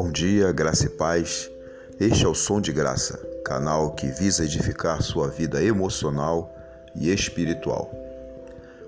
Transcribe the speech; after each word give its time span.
Bom 0.00 0.12
dia, 0.12 0.52
graça 0.52 0.86
e 0.86 0.88
paz. 0.90 1.50
Este 1.98 2.24
é 2.24 2.28
o 2.28 2.32
Som 2.32 2.60
de 2.60 2.70
Graça, 2.70 3.18
canal 3.44 3.96
que 3.96 4.06
visa 4.06 4.44
edificar 4.44 5.02
sua 5.02 5.26
vida 5.26 5.60
emocional 5.60 6.54
e 6.94 7.12
espiritual. 7.12 7.90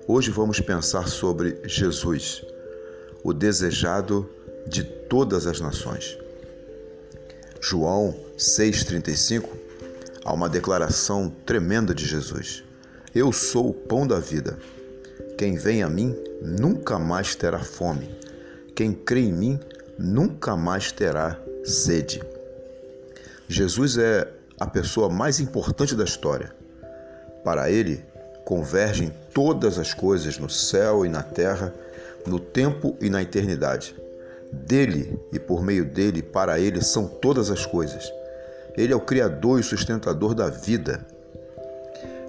Hoje 0.07 0.31
vamos 0.31 0.61
pensar 0.61 1.09
sobre 1.09 1.59
Jesus, 1.65 2.45
o 3.25 3.33
desejado 3.33 4.29
de 4.65 4.85
todas 4.85 5.45
as 5.47 5.59
nações. 5.59 6.17
João 7.59 8.15
6,35 8.37 9.49
há 10.23 10.31
uma 10.31 10.47
declaração 10.47 11.29
tremenda 11.45 11.93
de 11.93 12.05
Jesus: 12.05 12.63
Eu 13.13 13.33
sou 13.33 13.71
o 13.71 13.73
pão 13.73 14.07
da 14.07 14.17
vida. 14.17 14.57
Quem 15.37 15.57
vem 15.57 15.83
a 15.83 15.89
mim 15.89 16.15
nunca 16.41 16.97
mais 16.97 17.35
terá 17.35 17.59
fome. 17.59 18.09
Quem 18.73 18.93
crê 18.93 19.19
em 19.19 19.33
mim 19.33 19.59
nunca 20.01 20.55
mais 20.55 20.91
terá 20.91 21.37
sede. 21.63 22.21
Jesus 23.47 23.97
é 23.97 24.27
a 24.59 24.65
pessoa 24.65 25.09
mais 25.09 25.39
importante 25.39 25.95
da 25.95 26.03
história. 26.03 26.53
Para 27.43 27.69
ele, 27.69 28.03
convergem 28.45 29.13
todas 29.33 29.77
as 29.77 29.93
coisas 29.93 30.37
no 30.37 30.49
céu 30.49 31.05
e 31.05 31.09
na 31.09 31.23
terra, 31.23 31.73
no 32.25 32.39
tempo 32.39 32.95
e 32.99 33.09
na 33.09 33.21
eternidade. 33.21 33.95
Dele 34.51 35.19
e 35.31 35.39
por 35.39 35.63
meio 35.63 35.85
dele, 35.85 36.21
para 36.21 36.59
ele, 36.59 36.81
são 36.81 37.07
todas 37.07 37.49
as 37.49 37.65
coisas. 37.65 38.11
Ele 38.75 38.93
é 38.93 38.95
o 38.95 39.01
Criador 39.01 39.59
e 39.59 39.63
sustentador 39.63 40.33
da 40.33 40.49
vida. 40.49 41.05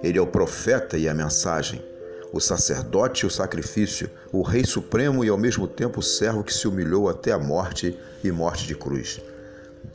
Ele 0.01 0.17
é 0.17 0.21
o 0.21 0.27
profeta 0.27 0.97
e 0.97 1.07
a 1.07 1.13
mensagem 1.13 1.83
o 2.33 2.39
sacerdote 2.39 3.23
e 3.23 3.27
o 3.27 3.29
sacrifício, 3.29 4.09
o 4.31 4.41
Rei 4.41 4.65
Supremo 4.65 5.23
e 5.23 5.29
ao 5.29 5.37
mesmo 5.37 5.67
tempo 5.67 5.99
o 5.99 6.03
servo 6.03 6.43
que 6.43 6.51
se 6.51 6.67
humilhou 6.67 7.07
até 7.07 7.31
a 7.31 7.37
morte 7.37 7.95
e 8.23 8.31
morte 8.31 8.65
de 8.65 8.73
cruz. 8.73 9.21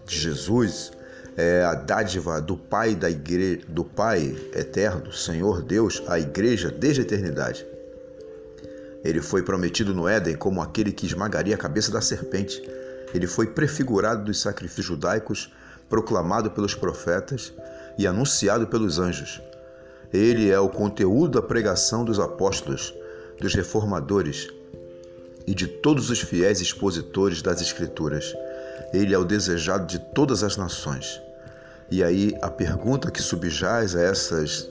Jesus 0.06 0.92
é 1.36 1.64
a 1.64 1.74
dádiva 1.74 2.40
do 2.40 2.56
Pai 2.56 2.94
da 2.94 3.10
igreja, 3.10 3.62
do 3.66 3.84
Pai 3.84 4.36
eterno, 4.54 5.12
Senhor 5.12 5.62
Deus, 5.62 6.00
à 6.06 6.20
igreja 6.20 6.70
desde 6.70 7.00
a 7.00 7.04
eternidade. 7.04 7.66
Ele 9.04 9.20
foi 9.20 9.42
prometido 9.42 9.92
no 9.92 10.08
Éden 10.08 10.36
como 10.36 10.62
aquele 10.62 10.92
que 10.92 11.06
esmagaria 11.06 11.56
a 11.56 11.58
cabeça 11.58 11.90
da 11.90 12.00
serpente. 12.00 12.62
Ele 13.12 13.26
foi 13.26 13.48
prefigurado 13.48 14.24
dos 14.24 14.40
sacrifícios 14.40 14.86
judaicos, 14.86 15.52
proclamado 15.88 16.52
pelos 16.52 16.74
profetas 16.74 17.52
e 17.98 18.06
anunciado 18.06 18.68
pelos 18.68 19.00
anjos. 19.00 19.40
Ele 20.12 20.50
é 20.50 20.58
o 20.58 20.68
conteúdo 20.68 21.40
da 21.40 21.46
pregação 21.46 22.04
dos 22.04 22.18
apóstolos, 22.18 22.94
dos 23.38 23.54
reformadores 23.54 24.48
e 25.46 25.54
de 25.54 25.66
todos 25.66 26.10
os 26.10 26.20
fiéis 26.20 26.60
expositores 26.60 27.42
das 27.42 27.60
Escrituras. 27.60 28.34
Ele 28.92 29.14
é 29.14 29.18
o 29.18 29.24
desejado 29.24 29.86
de 29.86 29.98
todas 29.98 30.42
as 30.42 30.56
nações. 30.56 31.20
E 31.90 32.02
aí 32.02 32.34
a 32.42 32.50
pergunta 32.50 33.10
que 33.10 33.22
subjaz 33.22 33.96
a 33.96 34.02
essas 34.02 34.62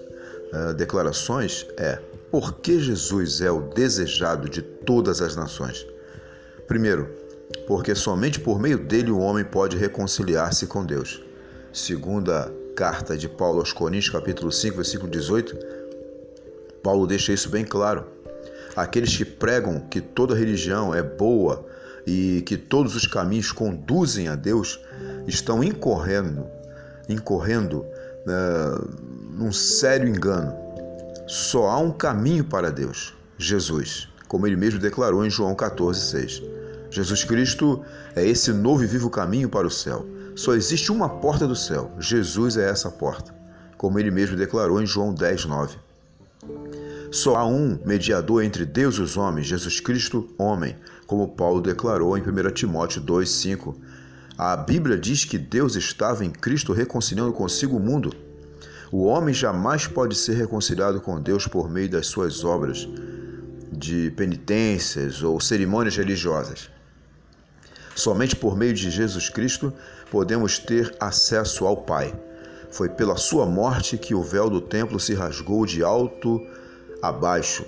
uh, 0.54 0.74
declarações 0.76 1.66
é: 1.78 2.00
por 2.32 2.56
que 2.60 2.80
Jesus 2.80 3.42
é 3.42 3.52
o 3.52 3.62
desejado 3.62 4.50
de 4.50 4.62
todas 4.62 5.22
as 5.22 5.36
nações? 5.36 5.86
Primeiro, 6.68 7.10
porque 7.66 7.96
somente 7.96 8.40
por 8.40 8.60
meio 8.60 8.78
dele 8.78 9.12
o 9.12 9.20
homem 9.20 9.44
pode 9.44 9.78
reconciliar-se 9.78 10.68
com 10.68 10.86
Deus. 10.86 11.24
Segunda 11.72 12.52
carta 12.78 13.18
de 13.18 13.28
Paulo 13.28 13.58
aos 13.58 13.74
Coríntios, 13.74 14.12
capítulo 14.12 14.52
5, 14.52 14.76
versículo 14.76 15.10
18, 15.10 15.58
Paulo 16.84 17.08
deixa 17.08 17.34
isso 17.34 17.50
bem 17.50 17.66
claro. 17.66 18.06
Aqueles 18.76 19.18
que 19.18 19.26
pregam 19.26 19.80
que 19.90 20.00
toda 20.00 20.36
religião 20.36 20.94
é 20.94 21.02
boa 21.02 21.66
e 22.06 22.44
que 22.46 22.56
todos 22.56 22.96
os 22.96 23.08
caminhos 23.08 23.52
conduzem 23.52 24.28
a 24.28 24.36
Deus 24.36 24.80
estão 25.26 25.64
incorrendo, 25.64 26.46
incorrendo 27.10 27.80
uh, 27.80 28.88
num 29.32 29.52
sério 29.52 30.08
engano. 30.08 30.54
Só 31.26 31.70
há 31.70 31.80
um 31.80 31.92
caminho 31.92 32.44
para 32.44 32.72
Deus, 32.72 33.12
Jesus, 33.40 34.08
como 34.28 34.46
ele 34.46 34.56
mesmo 34.56 34.80
declarou 34.80 35.26
em 35.26 35.32
João 35.32 35.56
14,6. 35.56 36.44
Jesus 36.92 37.24
Cristo 37.24 37.84
é 38.16 38.24
esse 38.24 38.54
novo 38.54 38.84
e 38.84 38.88
vivo 38.88 39.10
caminho 39.10 39.50
para 39.50 39.66
o 39.66 39.72
céu. 39.72 40.06
Só 40.38 40.54
existe 40.54 40.92
uma 40.92 41.10
porta 41.10 41.48
do 41.48 41.56
céu. 41.56 41.92
Jesus 41.98 42.58
é 42.58 42.70
essa 42.70 42.92
porta, 42.92 43.34
como 43.76 43.98
ele 43.98 44.12
mesmo 44.12 44.38
declarou 44.38 44.80
em 44.80 44.86
João 44.86 45.12
10, 45.12 45.46
9. 45.46 45.78
Só 47.12 47.38
há 47.38 47.44
um 47.44 47.80
mediador 47.84 48.44
entre 48.44 48.64
Deus 48.64 48.98
e 48.98 49.02
os 49.02 49.18
homens, 49.18 49.48
Jesus 49.48 49.80
Cristo, 49.80 50.30
homem, 50.38 50.76
como 51.08 51.28
Paulo 51.28 51.60
declarou 51.60 52.16
em 52.16 52.22
1 52.22 52.52
Timóteo 52.52 53.02
2, 53.02 53.28
5. 53.28 53.76
A 54.38 54.56
Bíblia 54.56 54.96
diz 54.96 55.26
que 55.26 55.40
Deus 55.40 55.76
estava 55.76 56.24
em 56.24 56.30
Cristo 56.30 56.72
reconciliando 56.72 57.34
consigo 57.34 57.76
o 57.76 57.80
mundo. 57.80 58.14
O 58.92 59.06
homem 59.06 59.34
jamais 59.34 59.88
pode 59.88 60.16
ser 60.16 60.36
reconciliado 60.36 61.02
com 61.02 61.20
Deus 61.20 61.48
por 61.48 61.68
meio 61.68 61.90
das 61.90 62.06
suas 62.06 62.44
obras 62.44 62.88
de 63.72 64.12
penitências 64.12 65.24
ou 65.24 65.42
cerimônias 65.42 65.98
religiosas. 65.98 66.70
Somente 67.98 68.36
por 68.36 68.56
meio 68.56 68.76
de 68.76 68.92
Jesus 68.92 69.28
Cristo 69.28 69.74
podemos 70.12 70.60
ter 70.60 70.96
acesso 71.00 71.66
ao 71.66 71.78
Pai. 71.78 72.14
Foi 72.70 72.88
pela 72.88 73.18
sua 73.18 73.44
morte 73.48 73.98
que 73.98 74.14
o 74.14 74.22
véu 74.22 74.52
do 74.52 74.62
templo 74.62 75.00
se 75.00 75.16
rasgou 75.16 75.66
de 75.66 75.82
alto 75.82 76.40
a 77.02 77.12
baixo. 77.12 77.66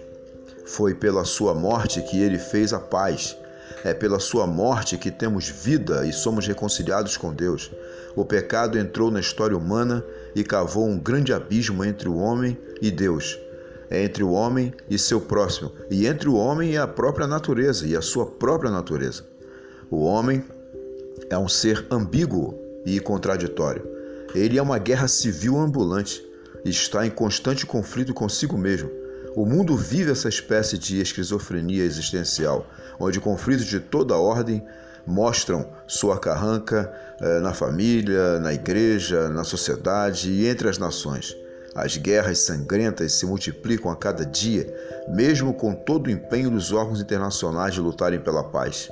Foi 0.67 0.94
pela 0.94 1.25
sua 1.25 1.56
morte 1.56 2.03
que 2.03 2.22
ele 2.22 2.38
fez 2.38 2.73
a 2.73 2.79
paz. 2.79 3.35
É 3.84 3.91
pela 3.91 4.19
sua 4.19 4.45
morte 4.45 5.00
que 5.00 5.09
temos 5.09 5.50
vida 5.50 6.06
e 6.06 6.13
somos 6.13 6.46
reconciliados 6.46 7.17
com 7.17 7.34
Deus. 7.34 7.72
O 8.16 8.23
pecado 8.23 8.78
entrou 8.78 9.09
na 9.09 9.19
história 9.19 9.57
humana 9.57 10.06
e 10.35 10.44
cavou 10.44 10.88
um 10.88 11.00
grande 11.00 11.34
abismo 11.34 11.84
entre 11.84 12.07
o 12.07 12.17
homem 12.17 12.56
e 12.79 12.91
Deus, 12.91 13.40
entre 13.90 14.23
o 14.23 14.29
homem 14.29 14.75
e 14.88 15.00
seu 15.00 15.19
próximo, 15.19 15.72
e 15.90 16.06
entre 16.06 16.29
o 16.29 16.35
homem 16.35 16.73
e 16.73 16.78
a 16.78 16.88
própria 16.88 17.25
natureza 17.25 17.88
e 17.88 17.97
a 17.97 18.01
sua 18.01 18.28
própria 18.28 18.69
natureza. 18.69 19.38
O 19.91 20.03
homem 20.03 20.44
é 21.31 21.38
um 21.38 21.47
ser 21.47 21.88
ambíguo 21.89 22.53
e 22.85 23.00
contraditório. 23.00 23.88
Ele 24.35 24.59
é 24.59 24.61
uma 24.61 24.77
guerra 24.77 25.07
civil 25.07 25.57
ambulante 25.57 26.23
e 26.63 26.69
está 26.69 27.07
em 27.07 27.09
constante 27.09 27.66
conflito 27.66 28.13
consigo 28.13 28.55
mesmo. 28.55 28.89
O 29.35 29.45
mundo 29.45 29.75
vive 29.75 30.11
essa 30.11 30.29
espécie 30.29 30.78
de 30.78 31.01
esquizofrenia 31.01 31.83
existencial, 31.83 32.67
onde 32.99 33.19
conflitos 33.19 33.66
de 33.66 33.79
toda 33.79 34.16
ordem 34.16 34.63
mostram 35.07 35.67
sua 35.88 36.19
carranca 36.19 36.94
eh, 37.19 37.39
na 37.39 37.53
família, 37.53 38.39
na 38.39 38.53
igreja, 38.53 39.28
na 39.29 39.44
sociedade 39.44 40.31
e 40.31 40.47
entre 40.47 40.69
as 40.69 40.78
nações. 40.78 41.35
As 41.73 41.97
guerras 41.97 42.39
sangrentas 42.39 43.13
se 43.13 43.25
multiplicam 43.25 43.91
a 43.91 43.95
cada 43.95 44.23
dia, 44.25 44.72
mesmo 45.07 45.53
com 45.53 45.73
todo 45.73 46.07
o 46.07 46.11
empenho 46.11 46.51
dos 46.51 46.72
órgãos 46.72 47.01
internacionais 47.01 47.73
de 47.73 47.81
lutarem 47.81 48.19
pela 48.19 48.44
paz. 48.44 48.91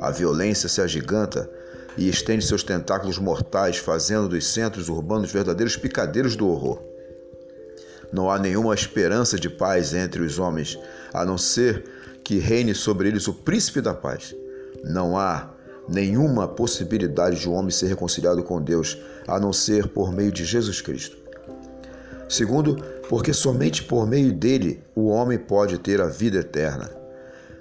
A 0.00 0.10
violência 0.10 0.68
se 0.68 0.80
agiganta 0.80 1.48
e 1.96 2.08
estende 2.08 2.44
seus 2.44 2.62
tentáculos 2.62 3.18
mortais, 3.18 3.76
fazendo 3.76 4.28
dos 4.28 4.46
centros 4.46 4.88
urbanos 4.88 5.32
verdadeiros 5.32 5.76
picadeiros 5.76 6.36
do 6.36 6.48
horror. 6.48 6.80
Não 8.12 8.30
há 8.30 8.38
nenhuma 8.38 8.74
esperança 8.74 9.38
de 9.38 9.50
paz 9.50 9.92
entre 9.92 10.22
os 10.22 10.38
homens, 10.38 10.78
a 11.12 11.24
não 11.24 11.36
ser 11.36 11.84
que 12.22 12.38
reine 12.38 12.74
sobre 12.74 13.08
eles 13.08 13.26
o 13.26 13.34
príncipe 13.34 13.80
da 13.80 13.92
paz. 13.92 14.34
Não 14.84 15.18
há 15.18 15.50
nenhuma 15.88 16.46
possibilidade 16.46 17.40
de 17.40 17.48
um 17.48 17.54
homem 17.54 17.70
ser 17.70 17.86
reconciliado 17.86 18.42
com 18.42 18.60
Deus, 18.62 18.98
a 19.26 19.40
não 19.40 19.52
ser 19.52 19.88
por 19.88 20.12
meio 20.12 20.30
de 20.30 20.44
Jesus 20.44 20.80
Cristo. 20.80 21.16
Segundo, 22.28 22.76
porque 23.08 23.32
somente 23.32 23.82
por 23.82 24.06
meio 24.06 24.32
dele 24.32 24.82
o 24.94 25.06
homem 25.06 25.38
pode 25.38 25.78
ter 25.78 26.00
a 26.00 26.06
vida 26.06 26.38
eterna. 26.38 26.97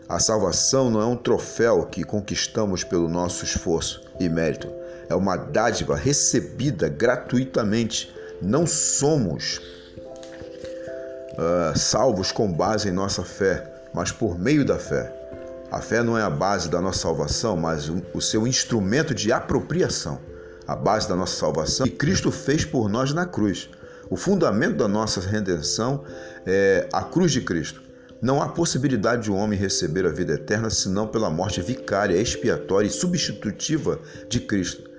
A 0.10 0.20
salvação 0.20 0.90
não 0.90 1.02
é 1.02 1.06
um 1.06 1.18
troféu 1.18 1.86
que 1.86 2.02
conquistamos 2.02 2.82
pelo 2.82 3.10
nosso 3.10 3.44
esforço 3.44 4.02
e 4.18 4.30
mérito. 4.30 4.72
É 5.10 5.16
uma 5.16 5.36
dádiva 5.36 5.98
recebida 5.98 6.88
gratuitamente. 6.88 8.16
Não 8.42 8.66
somos 8.66 9.60
uh, 11.34 11.78
salvos 11.78 12.32
com 12.32 12.50
base 12.50 12.88
em 12.88 12.92
nossa 12.92 13.22
fé, 13.22 13.70
mas 13.94 14.10
por 14.10 14.40
meio 14.40 14.64
da 14.64 14.78
fé. 14.78 15.14
A 15.70 15.82
fé 15.82 16.02
não 16.02 16.18
é 16.18 16.22
a 16.22 16.30
base 16.30 16.70
da 16.70 16.80
nossa 16.80 17.00
salvação, 17.00 17.58
mas 17.58 17.92
o 18.14 18.22
seu 18.22 18.48
instrumento 18.48 19.14
de 19.14 19.34
apropriação. 19.34 20.20
A 20.66 20.76
base 20.76 21.10
da 21.10 21.18
nossa 21.18 21.36
salvação 21.36 21.86
que 21.86 21.92
Cristo 21.92 22.32
fez 22.32 22.64
por 22.64 22.88
nós 22.88 23.14
na 23.14 23.26
cruz. 23.26 23.70
O 24.10 24.16
fundamento 24.16 24.78
da 24.78 24.88
nossa 24.88 25.20
redenção 25.20 26.06
é 26.46 26.88
a 26.94 27.04
cruz 27.04 27.34
de 27.34 27.42
Cristo. 27.42 27.87
Não 28.22 28.42
há 28.42 28.50
possibilidade 28.50 29.24
de 29.24 29.32
um 29.32 29.38
homem 29.38 29.60
receber 29.60 30.06
a 30.06 30.10
vida 30.10 30.34
eterna 30.34 30.72
senão 30.72 31.08
pela 31.08 31.30
morte 31.30 31.62
vicária, 31.62 32.20
expiatória 32.20 32.88
e 32.88 32.92
substitutiva 32.92 34.00
de 34.28 34.40
Cristo. 34.40 34.90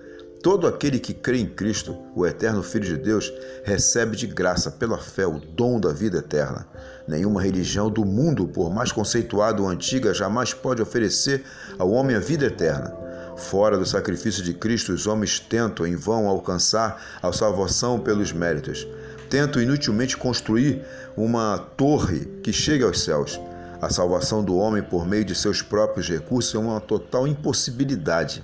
Todo 0.40 0.68
aquele 0.68 1.00
que 1.00 1.12
crê 1.12 1.38
em 1.38 1.46
Cristo, 1.46 1.98
o 2.14 2.24
eterno 2.24 2.62
Filho 2.62 2.84
de 2.84 2.96
Deus, 2.96 3.32
recebe 3.64 4.16
de 4.16 4.28
graça, 4.28 4.70
pela 4.70 4.96
fé, 4.96 5.26
o 5.26 5.40
dom 5.40 5.80
da 5.80 5.92
vida 5.92 6.18
eterna. 6.18 6.68
Nenhuma 7.08 7.42
religião 7.42 7.90
do 7.90 8.04
mundo, 8.04 8.46
por 8.46 8.72
mais 8.72 8.92
conceituada 8.92 9.60
ou 9.60 9.68
antiga, 9.68 10.14
jamais 10.14 10.54
pode 10.54 10.80
oferecer 10.80 11.42
ao 11.76 11.90
homem 11.90 12.14
a 12.14 12.20
vida 12.20 12.46
eterna. 12.46 12.94
Fora 13.36 13.76
do 13.76 13.84
sacrifício 13.84 14.42
de 14.44 14.54
Cristo, 14.54 14.92
os 14.92 15.08
homens 15.08 15.40
tentam 15.40 15.84
em 15.84 15.96
vão 15.96 16.28
alcançar 16.28 17.18
a 17.20 17.32
salvação 17.32 17.98
pelos 17.98 18.32
méritos. 18.32 18.86
Tentam 19.28 19.60
inutilmente 19.60 20.16
construir 20.16 20.82
uma 21.16 21.58
torre 21.58 22.24
que 22.42 22.52
chegue 22.52 22.84
aos 22.84 23.00
céus. 23.00 23.40
A 23.80 23.90
salvação 23.90 24.42
do 24.42 24.56
homem 24.56 24.82
por 24.82 25.06
meio 25.06 25.24
de 25.24 25.34
seus 25.34 25.62
próprios 25.62 26.08
recursos 26.08 26.54
é 26.54 26.58
uma 26.58 26.80
total 26.80 27.28
impossibilidade. 27.28 28.42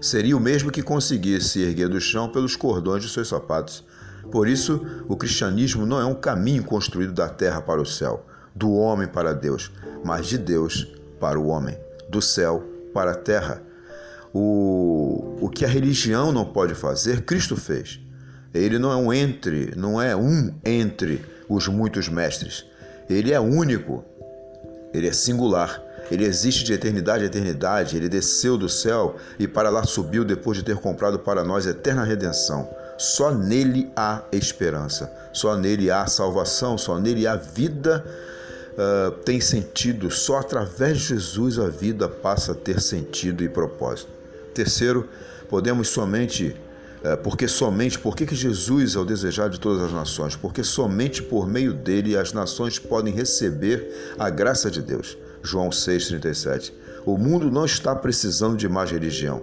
Seria 0.00 0.36
o 0.36 0.40
mesmo 0.40 0.70
que 0.70 0.82
conseguir 0.82 1.42
se 1.42 1.60
erguer 1.60 1.88
do 1.88 2.00
chão 2.00 2.28
pelos 2.28 2.56
cordões 2.56 3.02
de 3.02 3.10
seus 3.10 3.28
sapatos. 3.28 3.84
Por 4.30 4.48
isso, 4.48 4.84
o 5.08 5.16
cristianismo 5.16 5.86
não 5.86 6.00
é 6.00 6.04
um 6.04 6.14
caminho 6.14 6.64
construído 6.64 7.12
da 7.12 7.28
terra 7.28 7.60
para 7.60 7.80
o 7.80 7.86
céu, 7.86 8.24
do 8.54 8.72
homem 8.72 9.08
para 9.08 9.32
Deus, 9.32 9.70
mas 10.04 10.26
de 10.26 10.38
Deus 10.38 10.86
para 11.18 11.38
o 11.38 11.48
homem, 11.48 11.78
do 12.08 12.22
céu 12.22 12.64
para 12.92 13.12
a 13.12 13.16
terra. 13.16 13.62
O, 14.32 15.36
o 15.40 15.48
que 15.48 15.64
a 15.64 15.68
religião 15.68 16.32
não 16.32 16.44
pode 16.44 16.74
fazer, 16.74 17.22
Cristo 17.22 17.56
fez. 17.56 18.00
Ele 18.54 18.78
não 18.78 18.90
é 18.90 18.96
um 18.96 19.12
entre, 19.12 19.72
não 19.76 20.00
é 20.00 20.16
um 20.16 20.54
entre 20.64 21.24
os 21.48 21.68
muitos 21.68 22.08
mestres. 22.08 22.64
Ele 23.08 23.32
é 23.32 23.40
único, 23.40 24.04
ele 24.92 25.08
é 25.08 25.12
singular, 25.12 25.82
ele 26.10 26.24
existe 26.24 26.64
de 26.64 26.72
eternidade 26.72 27.24
a 27.24 27.26
eternidade, 27.26 27.96
ele 27.96 28.08
desceu 28.08 28.56
do 28.56 28.68
céu 28.68 29.16
e 29.38 29.46
para 29.46 29.68
lá 29.68 29.84
subiu 29.84 30.24
depois 30.24 30.56
de 30.58 30.64
ter 30.64 30.76
comprado 30.76 31.18
para 31.18 31.44
nós 31.44 31.66
eterna 31.66 32.04
redenção. 32.04 32.68
Só 32.96 33.32
nele 33.32 33.90
há 33.94 34.22
esperança, 34.32 35.12
só 35.32 35.56
nele 35.56 35.90
há 35.90 36.06
salvação, 36.06 36.76
só 36.76 36.98
nele 36.98 37.26
há 37.26 37.36
vida. 37.36 38.04
Uh, 38.78 39.10
tem 39.22 39.40
sentido, 39.40 40.08
só 40.08 40.38
através 40.38 40.98
de 40.98 41.08
Jesus 41.08 41.58
a 41.58 41.68
vida 41.68 42.08
passa 42.08 42.52
a 42.52 42.54
ter 42.54 42.80
sentido 42.80 43.42
e 43.42 43.48
propósito. 43.48 44.08
Terceiro, 44.54 45.08
podemos 45.48 45.88
somente 45.88 46.56
porque 47.22 47.46
somente, 47.46 47.98
por 47.98 48.16
que 48.16 48.34
Jesus 48.34 48.96
é 48.96 48.98
o 48.98 49.04
desejado 49.04 49.50
de 49.50 49.60
todas 49.60 49.82
as 49.82 49.92
nações? 49.92 50.34
Porque 50.34 50.64
somente 50.64 51.22
por 51.22 51.48
meio 51.48 51.72
dele 51.72 52.16
as 52.16 52.32
nações 52.32 52.78
podem 52.78 53.14
receber 53.14 54.14
a 54.18 54.28
graça 54.28 54.70
de 54.70 54.82
Deus. 54.82 55.16
João 55.42 55.70
6,37. 55.70 56.72
O 57.06 57.16
mundo 57.16 57.50
não 57.50 57.64
está 57.64 57.94
precisando 57.94 58.56
de 58.56 58.68
mais 58.68 58.90
religião. 58.90 59.42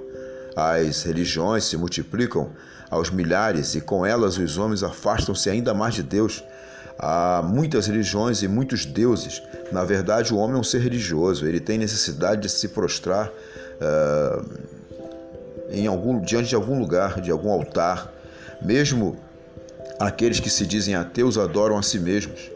As 0.56 1.04
religiões 1.04 1.66
se 1.66 1.78
multiplicam 1.78 2.52
aos 2.90 3.10
milhares 3.10 3.76
e 3.76 3.82
com 3.82 4.06
elas 4.06 4.38
os 4.38 4.58
homens 4.58 4.84
afastam-se 4.84 5.50
ainda 5.50 5.74
mais 5.74 5.96
de 5.96 6.04
Deus. 6.04 6.44
Há 6.98 7.42
muitas 7.44 7.88
religiões 7.88 8.42
e 8.42 8.48
muitos 8.48 8.86
deuses. 8.86 9.42
Na 9.72 9.84
verdade, 9.84 10.34
o 10.34 10.38
homem 10.38 10.56
é 10.56 10.60
um 10.60 10.64
ser 10.64 10.80
religioso, 10.80 11.46
ele 11.46 11.60
tem 11.60 11.78
necessidade 11.78 12.44
de 12.44 12.50
se 12.50 12.70
prostrar. 12.70 13.28
Uh, 13.28 14.75
em 15.70 15.88
algum, 15.88 16.20
diante 16.22 16.50
de 16.50 16.56
algum 16.56 16.80
lugar, 16.80 17.22
de 17.22 17.32
algum 17.32 17.52
altar. 17.52 18.12
Mesmo 18.62 19.18
aqueles 20.00 20.40
que 20.40 20.50
se 20.50 20.66
dizem 20.66 20.96
ateus 20.96 21.38
adoram 21.38 21.78
a 21.78 21.84
si 21.84 22.00
mesmos. 22.00 22.52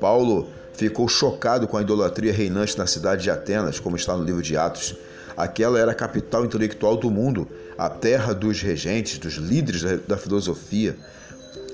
Paulo 0.00 0.48
ficou 0.74 1.08
chocado 1.08 1.66
com 1.66 1.76
a 1.76 1.82
idolatria 1.82 2.32
reinante 2.32 2.78
na 2.78 2.86
cidade 2.86 3.22
de 3.22 3.30
Atenas, 3.30 3.80
como 3.80 3.96
está 3.96 4.16
no 4.16 4.22
livro 4.22 4.42
de 4.42 4.56
Atos. 4.56 4.94
Aquela 5.36 5.78
era 5.78 5.92
a 5.92 5.94
capital 5.94 6.44
intelectual 6.44 6.96
do 6.96 7.10
mundo, 7.10 7.48
a 7.76 7.88
terra 7.88 8.32
dos 8.32 8.60
regentes, 8.60 9.18
dos 9.18 9.34
líderes 9.34 9.82
da 10.06 10.16
filosofia. 10.16 10.96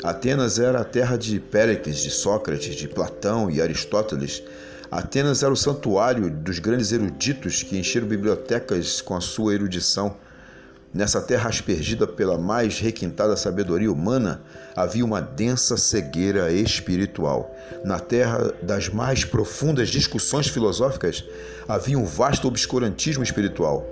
Atenas 0.02 0.58
era 0.58 0.80
a 0.80 0.84
terra 0.84 1.16
de 1.16 1.40
Péricles, 1.40 1.98
de 1.98 2.10
Sócrates, 2.10 2.74
de 2.74 2.88
Platão 2.88 3.50
e 3.50 3.60
Aristóteles. 3.60 4.42
Atenas 4.90 5.42
era 5.42 5.52
o 5.52 5.56
santuário 5.56 6.30
dos 6.30 6.58
grandes 6.58 6.92
eruditos 6.92 7.62
que 7.62 7.78
encheram 7.78 8.06
bibliotecas 8.06 9.00
com 9.00 9.16
a 9.16 9.20
sua 9.20 9.54
erudição. 9.54 10.16
Nessa 10.94 11.20
terra 11.20 11.48
aspergida 11.48 12.06
pela 12.06 12.38
mais 12.38 12.78
requintada 12.78 13.36
sabedoria 13.36 13.90
humana, 13.90 14.40
havia 14.76 15.04
uma 15.04 15.20
densa 15.20 15.76
cegueira 15.76 16.52
espiritual. 16.52 17.52
Na 17.84 17.98
terra 17.98 18.54
das 18.62 18.88
mais 18.88 19.24
profundas 19.24 19.88
discussões 19.88 20.46
filosóficas, 20.46 21.24
havia 21.66 21.98
um 21.98 22.04
vasto 22.04 22.46
obscurantismo 22.46 23.24
espiritual. 23.24 23.84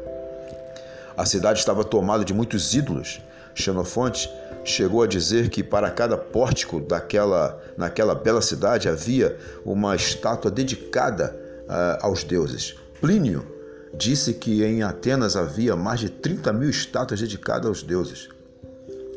A 1.16 1.26
cidade 1.26 1.58
estava 1.58 1.82
tomada 1.82 2.24
de 2.24 2.32
muitos 2.32 2.72
ídolos. 2.72 3.20
Xenofonte 3.52 4.30
chegou 4.64 5.02
a 5.02 5.06
dizer 5.08 5.50
que 5.50 5.64
para 5.64 5.90
cada 5.90 6.16
pórtico 6.16 6.78
daquela, 6.78 7.60
naquela 7.76 8.14
bela 8.14 8.40
cidade 8.40 8.88
havia 8.88 9.36
uma 9.64 9.96
estátua 9.96 10.52
dedicada 10.52 11.36
uh, 11.64 12.06
aos 12.06 12.22
deuses. 12.22 12.76
Plínio 13.00 13.51
disse 13.94 14.34
que 14.34 14.64
em 14.64 14.82
Atenas 14.82 15.36
havia 15.36 15.76
mais 15.76 16.00
de 16.00 16.08
30 16.08 16.52
mil 16.52 16.70
estátuas 16.70 17.20
dedicadas 17.20 17.66
aos 17.66 17.82
deuses. 17.82 18.28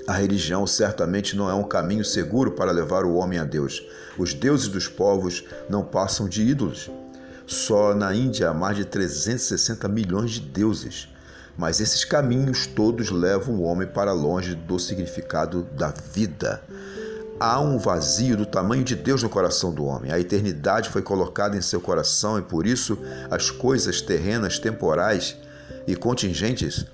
A 0.08 0.14
religião 0.14 0.68
certamente 0.68 1.36
não 1.36 1.50
é 1.50 1.54
um 1.54 1.64
caminho 1.64 2.06
seguro 2.06 2.52
para 2.52 2.72
levar 2.72 3.06
o 3.06 3.16
homem 3.16 3.40
a 3.40 3.44
Deus. 3.44 3.84
Os 4.18 4.34
deuses 4.34 4.68
dos 4.68 4.88
povos 4.88 5.44
não 5.70 5.84
passam 5.84 6.30
de 6.30 6.44
ídolos. 6.44 6.92
Só 7.48 7.96
na 7.96 8.14
Índia 8.14 8.50
há 8.50 8.54
mais 8.54 8.78
de 8.78 8.86
360 8.86 9.88
milhões 9.88 10.32
de 10.32 10.42
deuses. 10.42 11.08
Mas 11.58 11.80
esses 11.80 12.04
caminhos 12.04 12.68
todos 12.68 13.10
levam 13.10 13.56
o 13.56 13.64
homem 13.64 13.88
para 13.88 14.12
longe 14.12 14.54
do 14.54 14.78
significado 14.78 15.64
da 15.76 15.92
vida 16.14 16.62
há 17.40 17.60
um 17.60 17.78
vazio 17.78 18.38
do 18.38 18.46
tamanho 18.46 18.84
de 18.84 18.96
Deus 18.96 19.24
no 19.24 19.30
coração 19.30 19.74
do 19.74 19.86
homem. 19.86 20.12
A 20.12 20.20
eternidade 20.20 20.90
foi 20.90 21.02
colocada 21.02 21.58
em 21.58 21.62
seu 21.62 21.82
coração 21.82 22.38
e 22.38 22.42
por 22.42 22.66
isso 22.66 22.98
as 23.30 23.52
coisas 23.52 24.02
terrenas, 24.02 24.60
temporais 24.60 25.38
e 25.88 25.96
contingentes 25.96 26.86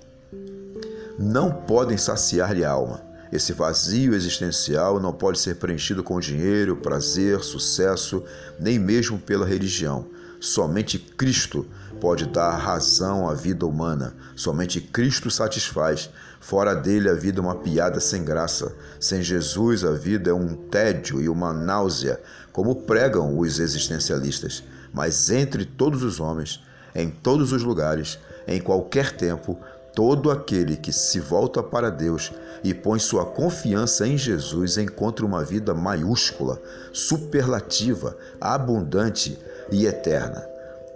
não 1.17 1.51
podem 1.51 1.97
saciar-lhe 1.97 2.65
a 2.65 2.71
alma. 2.71 3.01
Esse 3.31 3.53
vazio 3.53 4.13
existencial 4.13 4.99
não 4.99 5.13
pode 5.13 5.39
ser 5.39 5.55
preenchido 5.55 6.03
com 6.03 6.19
dinheiro, 6.19 6.75
prazer, 6.75 7.39
sucesso, 7.41 8.23
nem 8.59 8.77
mesmo 8.77 9.17
pela 9.17 9.45
religião. 9.45 10.05
Somente 10.41 10.97
Cristo 10.97 11.67
pode 11.99 12.25
dar 12.25 12.57
razão 12.57 13.29
à 13.29 13.33
vida 13.35 13.63
humana. 13.63 14.15
Somente 14.35 14.81
Cristo 14.81 15.29
satisfaz. 15.29 16.09
Fora 16.39 16.73
dele 16.73 17.07
a 17.07 17.13
vida 17.13 17.39
é 17.39 17.43
uma 17.43 17.57
piada 17.57 17.99
sem 17.99 18.25
graça. 18.25 18.75
Sem 18.99 19.21
Jesus 19.21 19.83
a 19.83 19.91
vida 19.91 20.31
é 20.31 20.33
um 20.33 20.55
tédio 20.55 21.21
e 21.21 21.29
uma 21.29 21.53
náusea, 21.53 22.19
como 22.51 22.73
pregam 22.73 23.38
os 23.38 23.59
existencialistas. 23.59 24.63
Mas 24.91 25.29
entre 25.29 25.63
todos 25.63 26.01
os 26.01 26.19
homens, 26.19 26.60
em 26.95 27.12
todos 27.12 27.51
os 27.51 27.62
lugares, 27.62 28.17
em 28.48 28.60
qualquer 28.60 29.15
tempo, 29.15 29.60
todo 29.93 30.31
aquele 30.31 30.75
que 30.75 30.91
se 30.91 31.19
volta 31.19 31.62
para 31.62 31.91
Deus 31.91 32.31
e 32.63 32.74
põe 32.74 32.98
sua 32.98 33.27
confiança 33.27 34.07
em 34.07 34.17
Jesus 34.17 34.79
encontra 34.79 35.24
uma 35.24 35.43
vida 35.43 35.75
maiúscula, 35.75 36.60
superlativa, 36.91 38.17
abundante 38.39 39.38
e 39.71 39.85
eterna. 39.85 40.41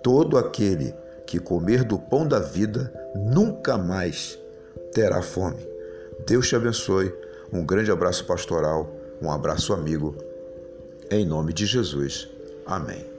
Todo 0.03 0.37
aquele 0.37 0.93
que 1.25 1.39
comer 1.39 1.83
do 1.83 1.97
pão 1.97 2.27
da 2.27 2.39
vida 2.39 2.93
nunca 3.15 3.77
mais 3.77 4.37
terá 4.93 5.21
fome. 5.21 5.67
Deus 6.27 6.47
te 6.47 6.55
abençoe. 6.55 7.13
Um 7.51 7.65
grande 7.65 7.91
abraço 7.91 8.25
pastoral, 8.25 8.91
um 9.21 9.31
abraço 9.31 9.73
amigo. 9.73 10.15
Em 11.09 11.25
nome 11.25 11.53
de 11.53 11.65
Jesus. 11.65 12.27
Amém. 12.65 13.14